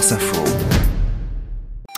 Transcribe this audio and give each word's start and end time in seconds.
France 0.00 0.12
Info. 0.12 0.89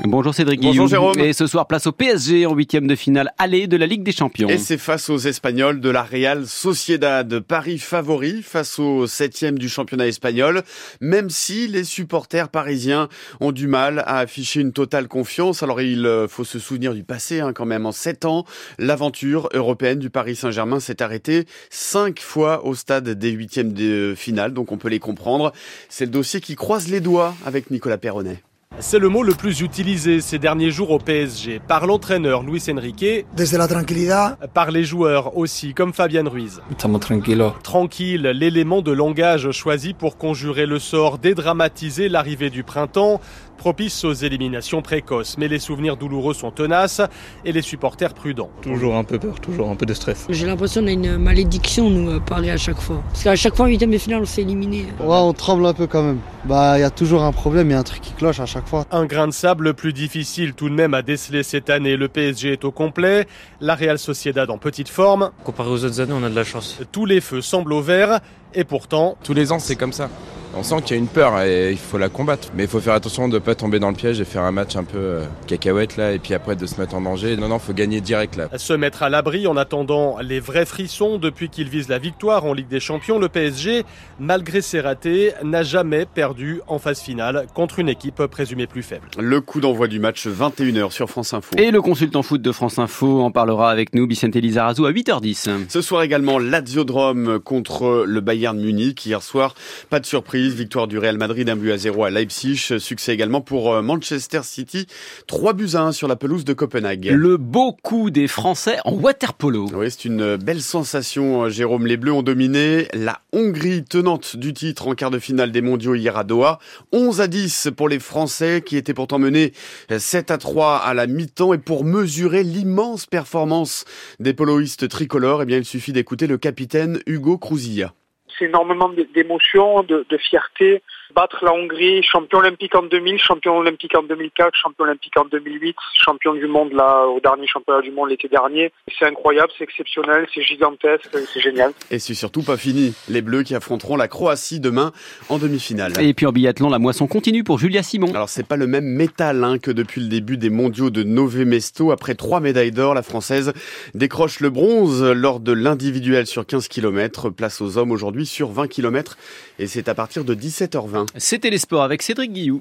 Bonjour 0.04 0.34
Cédric 0.34 0.60
Bonjour 0.60 0.86
Guillaume. 0.86 1.14
Jérôme. 1.14 1.18
Et 1.20 1.32
ce 1.32 1.46
soir, 1.46 1.68
place 1.68 1.86
au 1.86 1.92
PSG 1.92 2.44
en 2.46 2.54
huitième 2.54 2.88
de 2.88 2.96
finale 2.96 3.32
aller 3.38 3.68
de 3.68 3.76
la 3.76 3.86
Ligue 3.86 4.02
des 4.02 4.10
Champions. 4.10 4.48
Et 4.48 4.58
c'est 4.58 4.76
face 4.76 5.08
aux 5.08 5.18
Espagnols 5.18 5.80
de 5.80 5.90
la 5.90 6.02
Real 6.02 6.46
Sociedad. 6.46 7.38
Paris 7.38 7.78
favori 7.78 8.42
face 8.42 8.80
au 8.80 9.06
septième 9.06 9.60
du 9.60 9.68
championnat 9.68 10.08
espagnol, 10.08 10.64
même 11.00 11.30
si 11.30 11.68
les 11.68 11.84
supporters 11.84 12.48
parisiens 12.48 13.08
ont 13.40 13.52
du 13.52 13.68
mal 13.68 14.00
à 14.00 14.18
afficher 14.18 14.60
une 14.60 14.72
totale 14.72 15.06
confiance. 15.06 15.62
Alors 15.62 15.80
il 15.80 16.04
euh, 16.04 16.26
faut 16.26 16.44
se 16.44 16.58
souvenir 16.58 16.94
du 16.94 17.04
passé 17.04 17.38
hein, 17.38 17.52
quand 17.52 17.66
même. 17.66 17.86
En 17.86 17.92
sept 17.92 18.24
ans, 18.24 18.44
l'aventure 18.78 19.48
européenne 19.54 20.00
du 20.00 20.10
Paris 20.10 20.34
Saint-Germain 20.34 20.80
s'est 20.80 21.00
arrêtée 21.00 21.46
cinq 21.70 22.18
fois 22.18 22.66
au 22.66 22.74
stade 22.74 23.08
des 23.08 23.30
huitièmes 23.30 23.72
de 23.72 24.14
finale, 24.16 24.52
donc 24.52 24.72
on 24.72 24.78
peut 24.78 24.88
les 24.88 24.98
comprendre. 24.98 25.52
C'est 25.88 26.06
le 26.06 26.10
dossier 26.10 26.40
qui 26.40 26.56
croise 26.56 26.88
les 26.88 27.00
doigts 27.00 27.36
avec 27.46 27.70
Nicolas 27.70 27.98
Perronnet. 27.98 28.42
C'est 28.84 28.98
le 28.98 29.08
mot 29.08 29.22
le 29.22 29.32
plus 29.32 29.60
utilisé 29.60 30.20
ces 30.20 30.40
derniers 30.40 30.72
jours 30.72 30.90
au 30.90 30.98
PSG, 30.98 31.60
par 31.68 31.86
l'entraîneur 31.86 32.42
Luis 32.42 32.64
Enrique, 32.68 33.24
Desde 33.36 33.56
la 33.56 33.68
tranquilidad, 33.68 34.36
par 34.52 34.72
les 34.72 34.82
joueurs 34.82 35.36
aussi, 35.36 35.72
comme 35.72 35.92
Fabien 35.92 36.28
Ruiz. 36.28 36.60
Estamos 36.68 36.98
tranquilos. 36.98 37.52
Tranquille, 37.62 38.22
l'élément 38.34 38.82
de 38.82 38.90
langage 38.90 39.52
choisi 39.52 39.94
pour 39.94 40.16
conjurer 40.18 40.66
le 40.66 40.80
sort, 40.80 41.18
dédramatiser 41.18 42.08
l'arrivée 42.08 42.50
du 42.50 42.64
printemps, 42.64 43.20
propice 43.56 44.04
aux 44.04 44.12
éliminations 44.12 44.82
précoces. 44.82 45.38
Mais 45.38 45.46
les 45.46 45.60
souvenirs 45.60 45.96
douloureux 45.96 46.34
sont 46.34 46.50
tenaces 46.50 47.00
et 47.44 47.52
les 47.52 47.62
supporters 47.62 48.12
prudents. 48.12 48.50
Toujours 48.62 48.96
un 48.96 49.04
peu 49.04 49.20
peur, 49.20 49.38
toujours 49.38 49.70
un 49.70 49.76
peu 49.76 49.86
de 49.86 49.94
stress. 49.94 50.26
J'ai 50.28 50.46
l'impression 50.46 50.80
qu'on 50.80 50.88
a 50.88 50.90
une 50.90 51.18
malédiction, 51.18 51.88
nous, 51.88 52.10
à 52.10 52.18
Paris, 52.18 52.50
à 52.50 52.56
chaque 52.56 52.80
fois. 52.80 53.00
Parce 53.12 53.22
qu'à 53.22 53.36
chaque 53.36 53.54
fois, 53.54 53.66
en 53.66 53.68
huitième 53.68 53.92
de 53.92 53.98
finale, 53.98 54.22
on 54.22 54.26
s'est 54.26 54.42
éliminé. 54.42 54.86
Ouais, 54.98 55.06
on 55.06 55.32
tremble 55.32 55.64
un 55.66 55.72
peu 55.72 55.86
quand 55.86 56.02
même. 56.02 56.18
Bah, 56.44 56.76
il 56.76 56.80
y 56.80 56.84
a 56.84 56.90
toujours 56.90 57.22
un 57.22 57.30
problème, 57.30 57.68
il 57.68 57.74
y 57.74 57.76
a 57.76 57.78
un 57.78 57.84
truc 57.84 58.00
qui 58.00 58.12
cloche 58.14 58.40
à 58.40 58.46
chaque 58.46 58.66
fois. 58.66 58.71
Un 58.90 59.04
grain 59.04 59.28
de 59.28 59.32
sable 59.32 59.74
plus 59.74 59.92
difficile 59.92 60.54
tout 60.54 60.68
de 60.68 60.74
même 60.74 60.94
à 60.94 61.02
déceler 61.02 61.42
cette 61.42 61.68
année. 61.68 61.96
Le 61.96 62.08
PSG 62.08 62.52
est 62.52 62.64
au 62.64 62.70
complet, 62.70 63.26
la 63.60 63.74
Real 63.74 63.98
Sociedad 63.98 64.48
en 64.50 64.58
petite 64.58 64.88
forme. 64.88 65.30
Comparé 65.44 65.68
aux 65.68 65.84
autres 65.84 66.00
années, 66.00 66.14
on 66.14 66.24
a 66.24 66.30
de 66.30 66.34
la 66.34 66.44
chance. 66.44 66.80
Tous 66.90 67.04
les 67.04 67.20
feux 67.20 67.42
semblent 67.42 67.72
au 67.72 67.82
vert 67.82 68.20
et 68.54 68.64
pourtant, 68.64 69.16
Tous 69.22 69.34
les 69.34 69.52
ans, 69.52 69.58
c'est 69.58 69.76
comme 69.76 69.92
ça. 69.92 70.08
On 70.54 70.62
sent 70.62 70.82
qu'il 70.82 70.96
y 70.96 70.98
a 70.98 71.02
une 71.02 71.08
peur 71.08 71.40
et 71.40 71.70
il 71.70 71.78
faut 71.78 71.96
la 71.96 72.10
combattre. 72.10 72.48
Mais 72.54 72.64
il 72.64 72.68
faut 72.68 72.80
faire 72.80 72.92
attention 72.94 73.28
de 73.28 73.34
ne 73.34 73.38
pas 73.38 73.54
tomber 73.54 73.78
dans 73.78 73.88
le 73.88 73.96
piège 73.96 74.20
et 74.20 74.24
faire 74.24 74.42
un 74.42 74.52
match 74.52 74.76
un 74.76 74.84
peu 74.84 74.98
euh, 74.98 75.24
cacahuète 75.46 75.96
là 75.96 76.12
et 76.12 76.18
puis 76.18 76.34
après 76.34 76.56
de 76.56 76.66
se 76.66 76.78
mettre 76.80 76.94
en 76.94 77.00
danger. 77.00 77.36
Non, 77.36 77.48
non, 77.48 77.58
faut 77.58 77.72
gagner 77.72 78.00
direct 78.00 78.36
là. 78.36 78.48
se 78.58 78.72
mettre 78.74 79.02
à 79.02 79.08
l'abri 79.08 79.46
en 79.46 79.56
attendant 79.56 80.18
les 80.20 80.40
vrais 80.40 80.66
frissons 80.66 81.18
depuis 81.18 81.48
qu'il 81.48 81.68
vise 81.68 81.88
la 81.88 81.98
victoire 81.98 82.44
en 82.44 82.52
Ligue 82.52 82.68
des 82.68 82.80
Champions. 82.80 83.18
Le 83.18 83.28
PSG, 83.28 83.84
malgré 84.20 84.60
ses 84.60 84.80
ratés, 84.80 85.32
n'a 85.42 85.62
jamais 85.62 86.04
perdu 86.04 86.60
en 86.66 86.78
phase 86.78 87.00
finale 87.00 87.46
contre 87.54 87.78
une 87.78 87.88
équipe 87.88 88.26
présumée 88.26 88.66
plus 88.66 88.82
faible. 88.82 89.08
Le 89.18 89.40
coup 89.40 89.60
d'envoi 89.60 89.88
du 89.88 90.00
match 90.00 90.26
21h 90.26 90.90
sur 90.90 91.08
France 91.08 91.32
Info. 91.32 91.56
Et 91.56 91.70
le 91.70 91.80
consultant 91.80 92.22
foot 92.22 92.42
de 92.42 92.52
France 92.52 92.78
Info 92.78 93.22
en 93.22 93.30
parlera 93.30 93.70
avec 93.70 93.94
nous, 93.94 94.06
Vicente 94.06 94.36
Lizarazu, 94.36 94.84
à 94.86 94.90
8h10. 94.90 95.68
Ce 95.68 95.80
soir 95.80 96.02
également, 96.02 96.38
Lazio-Drome 96.38 97.40
contre 97.40 98.04
le 98.06 98.20
Bayern 98.20 98.60
Munich. 98.60 99.06
Hier 99.06 99.22
soir, 99.22 99.54
pas 99.88 100.00
de 100.00 100.06
surprise, 100.06 100.41
victoire 100.48 100.88
du 100.88 100.98
Real 100.98 101.18
Madrid, 101.18 101.48
un 101.48 101.56
but 101.56 101.72
à 101.72 101.78
zéro 101.78 102.04
à 102.04 102.10
Leipzig. 102.10 102.78
Succès 102.78 103.12
également 103.12 103.40
pour 103.40 103.72
euh, 103.72 103.82
Manchester 103.82 104.40
City, 104.42 104.86
3 105.26 105.52
buts 105.52 105.70
à 105.74 105.82
1 105.82 105.92
sur 105.92 106.08
la 106.08 106.16
pelouse 106.16 106.44
de 106.44 106.52
Copenhague. 106.52 107.10
Le 107.12 107.36
beau 107.36 107.72
coup 107.82 108.10
des 108.10 108.28
Français 108.28 108.78
en 108.84 108.92
waterpolo. 108.92 109.68
Oui, 109.74 109.90
c'est 109.90 110.04
une 110.04 110.36
belle 110.36 110.62
sensation, 110.62 111.44
euh, 111.44 111.48
Jérôme. 111.48 111.86
Les 111.86 111.96
Bleus 111.96 112.12
ont 112.12 112.22
dominé 112.22 112.88
la 112.92 113.20
Hongrie, 113.32 113.84
tenante 113.84 114.36
du 114.36 114.52
titre 114.52 114.88
en 114.88 114.94
quart 114.94 115.10
de 115.10 115.18
finale 115.18 115.52
des 115.52 115.62
mondiaux 115.62 115.94
hier 115.94 116.16
à 116.16 116.24
Doha. 116.24 116.58
11 116.92 117.20
à 117.20 117.26
10 117.26 117.70
pour 117.76 117.88
les 117.88 117.98
Français 117.98 118.62
qui 118.64 118.76
étaient 118.76 118.94
pourtant 118.94 119.18
menés 119.18 119.52
7 119.96 120.30
à 120.30 120.38
3 120.38 120.76
à 120.76 120.94
la 120.94 121.06
mi-temps. 121.06 121.54
Et 121.54 121.58
pour 121.58 121.84
mesurer 121.84 122.42
l'immense 122.42 123.06
performance 123.06 123.84
des 124.20 124.34
poloistes 124.34 124.88
tricolores, 124.88 125.42
eh 125.42 125.46
bien, 125.46 125.58
il 125.58 125.64
suffit 125.64 125.92
d'écouter 125.92 126.26
le 126.26 126.38
capitaine 126.38 127.00
Hugo 127.06 127.38
Crouzilla. 127.38 127.94
C'est 128.38 128.46
énormément 128.46 128.88
d'émotions, 129.14 129.82
de 129.82 130.16
fierté. 130.18 130.82
Battre 131.14 131.44
la 131.44 131.52
Hongrie, 131.52 132.02
champion 132.02 132.38
olympique 132.38 132.74
en 132.74 132.82
2000, 132.82 133.18
champion 133.18 133.58
olympique 133.58 133.94
en 133.96 134.02
2004, 134.02 134.50
champion 134.54 134.84
olympique 134.84 135.16
en 135.18 135.24
2008, 135.26 135.76
champion 136.04 136.32
du 136.32 136.46
monde 136.46 136.72
là 136.72 137.06
au 137.06 137.20
dernier 137.20 137.46
championnat 137.46 137.82
du 137.82 137.90
monde 137.90 138.08
l'été 138.08 138.28
dernier. 138.28 138.72
C'est 138.98 139.04
incroyable, 139.04 139.48
c'est 139.58 139.64
exceptionnel, 139.64 140.26
c'est 140.34 140.42
gigantesque, 140.42 141.08
c'est 141.32 141.40
génial. 141.40 141.72
Et 141.90 141.98
c'est 141.98 142.14
surtout 142.14 142.42
pas 142.42 142.56
fini. 142.56 142.94
Les 143.08 143.20
Bleus 143.20 143.42
qui 143.42 143.54
affronteront 143.54 143.96
la 143.96 144.08
Croatie 144.08 144.60
demain 144.60 144.92
en 145.28 145.38
demi-finale. 145.38 145.92
Et 146.00 146.14
puis 146.14 146.24
en 146.24 146.32
biathlon, 146.32 146.70
la 146.70 146.78
moisson 146.78 147.06
continue 147.06 147.44
pour 147.44 147.58
Julia 147.58 147.82
Simon. 147.82 148.08
Alors 148.14 148.30
c'est 148.30 148.46
pas 148.46 148.56
le 148.56 148.66
même 148.66 148.86
métal 148.86 149.44
hein, 149.44 149.58
que 149.58 149.70
depuis 149.70 150.00
le 150.00 150.08
début 150.08 150.38
des 150.38 150.50
mondiaux 150.50 150.90
de 150.90 151.02
Nové 151.02 151.44
Mesto. 151.44 151.90
Après 151.90 152.14
trois 152.14 152.40
médailles 152.40 152.72
d'or, 152.72 152.94
la 152.94 153.02
française 153.02 153.52
décroche 153.94 154.40
le 154.40 154.48
bronze 154.48 155.02
lors 155.02 155.40
de 155.40 155.52
l'individuel 155.52 156.26
sur 156.26 156.46
15 156.46 156.68
km. 156.68 157.28
Place 157.28 157.60
aux 157.60 157.76
hommes 157.76 157.90
aujourd'hui 157.90 158.24
sur 158.24 158.50
20 158.50 158.68
km 158.68 159.18
et 159.58 159.66
c'est 159.66 159.88
à 159.88 159.94
partir 159.94 160.24
de 160.24 160.34
17h20. 160.34 161.01
C'était 161.16 161.50
les 161.50 161.58
sports 161.58 161.82
avec 161.82 162.02
Cédric 162.02 162.32
Guillou. 162.32 162.60